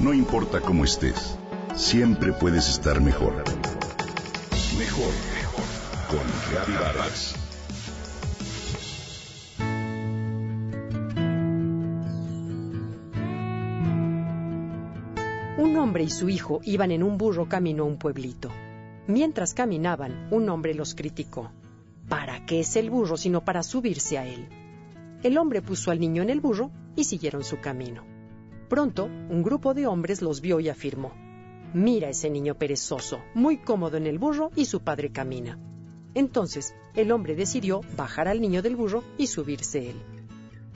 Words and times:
No 0.00 0.14
importa 0.14 0.62
cómo 0.62 0.84
estés, 0.84 1.36
siempre 1.74 2.32
puedes 2.32 2.70
estar 2.70 3.02
mejor. 3.02 3.44
Mejor, 4.78 5.12
mejor. 5.34 5.64
Con 6.08 6.74
Vargas. 6.74 7.34
Un 15.58 15.76
hombre 15.76 16.04
y 16.04 16.08
su 16.08 16.30
hijo 16.30 16.60
iban 16.64 16.92
en 16.92 17.02
un 17.02 17.18
burro 17.18 17.46
camino 17.46 17.82
a 17.82 17.86
un 17.86 17.98
pueblito. 17.98 18.50
Mientras 19.06 19.52
caminaban, 19.52 20.28
un 20.30 20.48
hombre 20.48 20.72
los 20.72 20.94
criticó. 20.94 21.52
¿Para 22.08 22.46
qué 22.46 22.60
es 22.60 22.74
el 22.76 22.88
burro 22.88 23.18
sino 23.18 23.44
para 23.44 23.62
subirse 23.62 24.16
a 24.16 24.26
él? 24.26 24.48
El 25.22 25.36
hombre 25.36 25.60
puso 25.60 25.90
al 25.90 26.00
niño 26.00 26.22
en 26.22 26.30
el 26.30 26.40
burro 26.40 26.70
y 26.96 27.04
siguieron 27.04 27.44
su 27.44 27.60
camino. 27.60 28.09
Pronto, 28.70 29.06
un 29.06 29.42
grupo 29.42 29.74
de 29.74 29.88
hombres 29.88 30.22
los 30.22 30.40
vio 30.40 30.60
y 30.60 30.68
afirmó, 30.68 31.12
Mira 31.74 32.08
ese 32.08 32.30
niño 32.30 32.54
perezoso, 32.54 33.18
muy 33.34 33.58
cómodo 33.58 33.96
en 33.96 34.06
el 34.06 34.20
burro 34.20 34.52
y 34.54 34.66
su 34.66 34.80
padre 34.82 35.10
camina. 35.10 35.58
Entonces, 36.14 36.72
el 36.94 37.10
hombre 37.10 37.34
decidió 37.34 37.80
bajar 37.96 38.28
al 38.28 38.40
niño 38.40 38.62
del 38.62 38.76
burro 38.76 39.02
y 39.18 39.26
subirse 39.26 39.90
él. 39.90 39.96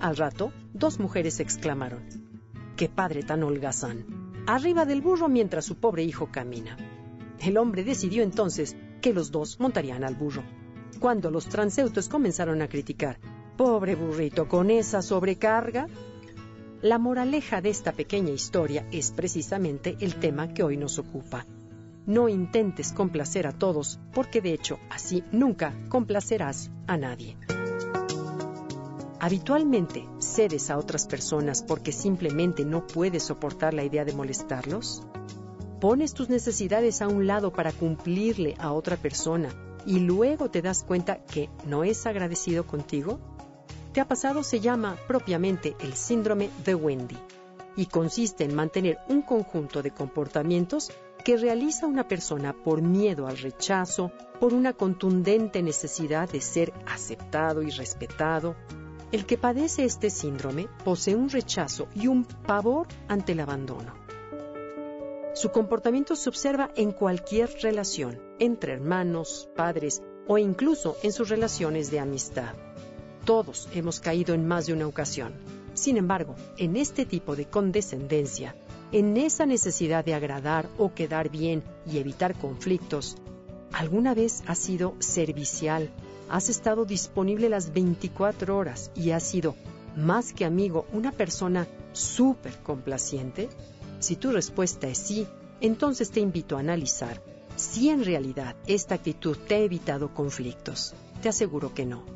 Al 0.00 0.16
rato, 0.16 0.52
dos 0.74 0.98
mujeres 0.98 1.38
exclamaron, 1.38 2.02
¡Qué 2.74 2.88
padre 2.88 3.22
tan 3.22 3.44
holgazán! 3.44 4.04
Arriba 4.48 4.84
del 4.84 5.00
burro 5.00 5.28
mientras 5.28 5.64
su 5.64 5.76
pobre 5.76 6.02
hijo 6.02 6.28
camina. 6.32 6.76
El 7.38 7.56
hombre 7.56 7.84
decidió 7.84 8.24
entonces 8.24 8.76
que 9.00 9.14
los 9.14 9.30
dos 9.30 9.60
montarían 9.60 10.02
al 10.02 10.16
burro. 10.16 10.42
Cuando 10.98 11.30
los 11.30 11.46
transeúntes 11.46 12.08
comenzaron 12.08 12.62
a 12.62 12.68
criticar, 12.68 13.20
Pobre 13.56 13.94
burrito, 13.94 14.48
con 14.48 14.70
esa 14.70 15.00
sobrecarga. 15.00 15.86
La 16.86 16.98
moraleja 16.98 17.60
de 17.60 17.70
esta 17.70 17.90
pequeña 17.90 18.30
historia 18.30 18.86
es 18.92 19.10
precisamente 19.10 19.96
el 19.98 20.20
tema 20.20 20.54
que 20.54 20.62
hoy 20.62 20.76
nos 20.76 21.00
ocupa. 21.00 21.44
No 22.06 22.28
intentes 22.28 22.92
complacer 22.92 23.48
a 23.48 23.50
todos, 23.50 23.98
porque 24.14 24.40
de 24.40 24.52
hecho 24.52 24.78
así 24.88 25.24
nunca 25.32 25.74
complacerás 25.88 26.70
a 26.86 26.96
nadie. 26.96 27.36
Habitualmente 29.18 30.06
cedes 30.20 30.70
a 30.70 30.78
otras 30.78 31.08
personas 31.08 31.64
porque 31.64 31.90
simplemente 31.90 32.64
no 32.64 32.86
puedes 32.86 33.24
soportar 33.24 33.74
la 33.74 33.82
idea 33.82 34.04
de 34.04 34.14
molestarlos. 34.14 35.02
Pones 35.80 36.14
tus 36.14 36.28
necesidades 36.28 37.02
a 37.02 37.08
un 37.08 37.26
lado 37.26 37.52
para 37.52 37.72
cumplirle 37.72 38.54
a 38.60 38.70
otra 38.70 38.96
persona 38.96 39.48
y 39.86 39.98
luego 39.98 40.52
te 40.52 40.62
das 40.62 40.84
cuenta 40.84 41.16
que 41.24 41.50
no 41.66 41.82
es 41.82 42.06
agradecido 42.06 42.64
contigo 42.64 43.18
ha 44.00 44.08
pasado 44.08 44.42
se 44.42 44.60
llama 44.60 44.96
propiamente 45.06 45.76
el 45.80 45.94
síndrome 45.94 46.50
de 46.64 46.74
Wendy 46.74 47.16
y 47.76 47.86
consiste 47.86 48.44
en 48.44 48.54
mantener 48.54 48.98
un 49.08 49.22
conjunto 49.22 49.82
de 49.82 49.90
comportamientos 49.90 50.90
que 51.24 51.36
realiza 51.36 51.86
una 51.86 52.06
persona 52.06 52.52
por 52.52 52.82
miedo 52.82 53.26
al 53.26 53.38
rechazo, 53.38 54.12
por 54.40 54.54
una 54.54 54.72
contundente 54.72 55.62
necesidad 55.62 56.28
de 56.30 56.40
ser 56.40 56.72
aceptado 56.86 57.62
y 57.62 57.70
respetado. 57.70 58.54
El 59.12 59.26
que 59.26 59.38
padece 59.38 59.84
este 59.84 60.10
síndrome 60.10 60.68
posee 60.84 61.16
un 61.16 61.28
rechazo 61.28 61.88
y 61.94 62.06
un 62.06 62.24
pavor 62.24 62.86
ante 63.08 63.32
el 63.32 63.40
abandono. 63.40 63.94
Su 65.34 65.50
comportamiento 65.50 66.16
se 66.16 66.28
observa 66.28 66.70
en 66.76 66.92
cualquier 66.92 67.50
relación, 67.60 68.20
entre 68.38 68.72
hermanos, 68.72 69.48
padres 69.54 70.02
o 70.26 70.38
incluso 70.38 70.96
en 71.02 71.12
sus 71.12 71.28
relaciones 71.28 71.90
de 71.90 72.00
amistad. 72.00 72.54
Todos 73.26 73.68
hemos 73.74 73.98
caído 73.98 74.34
en 74.34 74.46
más 74.46 74.66
de 74.66 74.72
una 74.72 74.86
ocasión. 74.86 75.32
Sin 75.74 75.96
embargo, 75.96 76.36
en 76.58 76.76
este 76.76 77.04
tipo 77.04 77.34
de 77.34 77.46
condescendencia, 77.46 78.54
en 78.92 79.16
esa 79.16 79.46
necesidad 79.46 80.04
de 80.04 80.14
agradar 80.14 80.68
o 80.78 80.94
quedar 80.94 81.28
bien 81.28 81.64
y 81.90 81.98
evitar 81.98 82.38
conflictos, 82.38 83.16
¿alguna 83.72 84.14
vez 84.14 84.44
has 84.46 84.58
sido 84.58 84.94
servicial? 85.00 85.90
¿Has 86.28 86.48
estado 86.48 86.84
disponible 86.84 87.48
las 87.48 87.72
24 87.72 88.56
horas 88.56 88.92
y 88.94 89.10
has 89.10 89.24
sido, 89.24 89.56
más 89.96 90.32
que 90.32 90.44
amigo, 90.44 90.86
una 90.92 91.10
persona 91.10 91.66
súper 91.92 92.56
complaciente? 92.58 93.48
Si 93.98 94.14
tu 94.14 94.30
respuesta 94.30 94.86
es 94.86 94.98
sí, 94.98 95.26
entonces 95.60 96.12
te 96.12 96.20
invito 96.20 96.56
a 96.56 96.60
analizar 96.60 97.20
si 97.56 97.88
en 97.88 98.04
realidad 98.04 98.54
esta 98.68 98.94
actitud 98.94 99.36
te 99.48 99.56
ha 99.56 99.58
evitado 99.58 100.14
conflictos. 100.14 100.94
Te 101.22 101.28
aseguro 101.28 101.74
que 101.74 101.86
no 101.86 102.15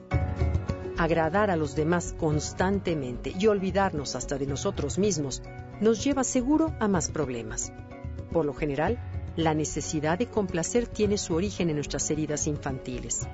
agradar 1.00 1.50
a 1.50 1.56
los 1.56 1.74
demás 1.74 2.14
constantemente 2.18 3.32
y 3.38 3.46
olvidarnos 3.46 4.14
hasta 4.16 4.36
de 4.36 4.44
nosotros 4.44 4.98
mismos 4.98 5.42
nos 5.80 6.04
lleva 6.04 6.24
seguro 6.24 6.74
a 6.78 6.88
más 6.88 7.10
problemas. 7.10 7.72
Por 8.30 8.44
lo 8.44 8.52
general, 8.52 8.98
la 9.34 9.54
necesidad 9.54 10.18
de 10.18 10.26
complacer 10.26 10.86
tiene 10.86 11.16
su 11.16 11.32
origen 11.32 11.70
en 11.70 11.76
nuestras 11.76 12.10
heridas 12.10 12.46
infantiles. 12.46 13.26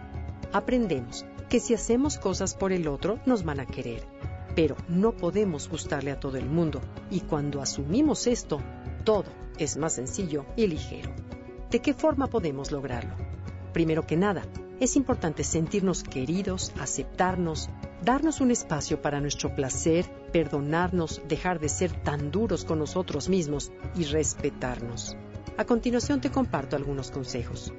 Aprendemos 0.52 1.26
que 1.48 1.58
si 1.58 1.74
hacemos 1.74 2.18
cosas 2.18 2.54
por 2.54 2.70
el 2.70 2.86
otro 2.86 3.18
nos 3.26 3.42
van 3.42 3.58
a 3.58 3.66
querer, 3.66 4.06
pero 4.54 4.76
no 4.86 5.16
podemos 5.16 5.68
gustarle 5.68 6.12
a 6.12 6.20
todo 6.20 6.36
el 6.36 6.46
mundo 6.46 6.80
y 7.10 7.22
cuando 7.22 7.60
asumimos 7.60 8.28
esto, 8.28 8.60
todo 9.02 9.32
es 9.58 9.76
más 9.76 9.94
sencillo 9.94 10.46
y 10.54 10.68
ligero. 10.68 11.10
¿De 11.72 11.80
qué 11.80 11.94
forma 11.94 12.28
podemos 12.28 12.70
lograrlo? 12.70 13.16
Primero 13.72 14.06
que 14.06 14.16
nada, 14.16 14.44
es 14.78 14.96
importante 14.96 15.42
sentirnos 15.42 16.02
queridos, 16.02 16.72
aceptarnos, 16.78 17.70
darnos 18.02 18.40
un 18.40 18.50
espacio 18.50 19.00
para 19.00 19.20
nuestro 19.20 19.54
placer, 19.54 20.06
perdonarnos, 20.32 21.22
dejar 21.28 21.60
de 21.60 21.68
ser 21.68 21.92
tan 22.02 22.30
duros 22.30 22.64
con 22.64 22.78
nosotros 22.78 23.28
mismos 23.28 23.72
y 23.96 24.04
respetarnos. 24.04 25.16
A 25.56 25.64
continuación 25.64 26.20
te 26.20 26.30
comparto 26.30 26.76
algunos 26.76 27.10
consejos. 27.10 27.72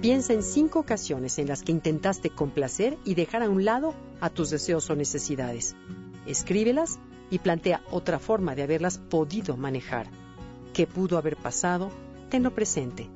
Piensa 0.00 0.34
en 0.34 0.44
cinco 0.44 0.78
ocasiones 0.78 1.38
en 1.40 1.48
las 1.48 1.64
que 1.64 1.72
intentaste 1.72 2.30
complacer 2.30 2.96
y 3.04 3.14
dejar 3.14 3.42
a 3.42 3.48
un 3.48 3.64
lado 3.64 3.94
a 4.20 4.30
tus 4.30 4.50
deseos 4.50 4.88
o 4.90 4.94
necesidades. 4.94 5.74
Escríbelas 6.26 7.00
y 7.30 7.40
plantea 7.40 7.82
otra 7.90 8.20
forma 8.20 8.54
de 8.54 8.62
haberlas 8.62 8.98
podido 8.98 9.56
manejar. 9.56 10.08
¿Qué 10.72 10.86
pudo 10.86 11.18
haber 11.18 11.36
pasado? 11.36 11.90
Tenlo 12.30 12.54
presente. 12.54 13.10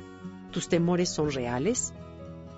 ¿Tus 0.51 0.69
temores 0.69 1.09
son 1.09 1.31
reales? 1.31 1.93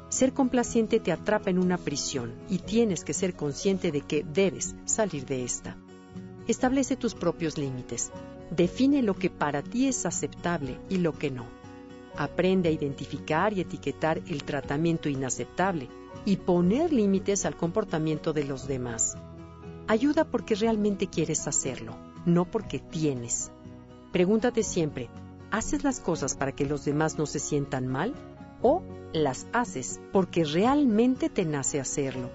Ser 0.08 0.32
complaciente 0.32 1.00
te 1.00 1.12
atrapa 1.12 1.50
en 1.50 1.58
una 1.58 1.78
prisión 1.78 2.34
y 2.48 2.58
tienes 2.58 3.04
que 3.04 3.14
ser 3.14 3.34
consciente 3.34 3.91
de 3.92 4.03
que 4.03 4.25
debes 4.25 4.75
salir 4.84 5.26
de 5.26 5.44
esta. 5.44 5.76
Establece 6.48 6.97
tus 6.97 7.14
propios 7.14 7.56
límites. 7.56 8.10
Define 8.50 9.03
lo 9.03 9.14
que 9.14 9.30
para 9.30 9.62
ti 9.62 9.88
es 9.88 10.04
aceptable 10.06 10.78
y 10.88 10.98
lo 10.98 11.12
que 11.12 11.30
no. 11.30 11.47
Aprende 12.16 12.69
a 12.69 12.72
identificar 12.72 13.53
y 13.53 13.60
etiquetar 13.60 14.20
el 14.26 14.44
tratamiento 14.44 15.09
inaceptable 15.09 15.88
y 16.24 16.36
poner 16.36 16.92
límites 16.92 17.47
al 17.47 17.56
comportamiento 17.56 18.32
de 18.32 18.44
los 18.44 18.66
demás. 18.66 19.16
Ayuda 19.86 20.24
porque 20.24 20.54
realmente 20.54 21.06
quieres 21.06 21.47
hacerlo, 21.47 21.97
no 22.26 22.44
porque 22.44 22.78
tienes. 22.78 23.50
Pregúntate 24.12 24.62
siempre, 24.62 25.09
¿Haces 25.52 25.84
las 25.84 26.00
cosas 26.00 26.34
para 26.34 26.52
que 26.52 26.64
los 26.64 26.86
demás 26.86 27.18
no 27.18 27.26
se 27.26 27.38
sientan 27.38 27.86
mal? 27.86 28.14
¿O 28.62 28.82
las 29.12 29.46
haces 29.52 30.00
porque 30.10 30.44
realmente 30.44 31.28
te 31.28 31.44
nace 31.44 31.78
hacerlo? 31.78 32.30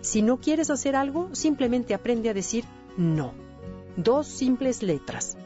Si 0.00 0.20
no 0.20 0.38
quieres 0.40 0.68
hacer 0.68 0.96
algo, 0.96 1.28
simplemente 1.32 1.94
aprende 1.94 2.28
a 2.28 2.34
decir 2.34 2.64
no. 2.96 3.34
Dos 3.96 4.26
simples 4.26 4.82
letras. 4.82 5.36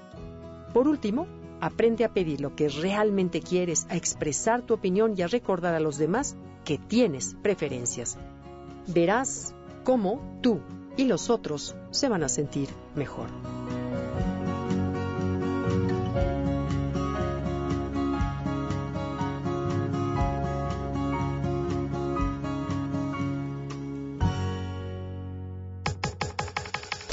Por 0.72 0.88
último, 0.88 1.26
aprende 1.60 2.06
a 2.06 2.14
pedir 2.14 2.40
lo 2.40 2.56
que 2.56 2.70
realmente 2.70 3.42
quieres, 3.42 3.86
a 3.90 3.96
expresar 3.96 4.62
tu 4.62 4.72
opinión 4.72 5.12
y 5.14 5.20
a 5.20 5.26
recordar 5.26 5.74
a 5.74 5.80
los 5.80 5.98
demás 5.98 6.36
que 6.64 6.78
tienes 6.78 7.36
preferencias. 7.42 8.16
Verás 8.86 9.54
cómo 9.84 10.38
tú 10.40 10.60
y 10.96 11.04
los 11.04 11.28
otros 11.28 11.76
se 11.90 12.08
van 12.08 12.24
a 12.24 12.30
sentir 12.30 12.70
mejor. 12.94 13.28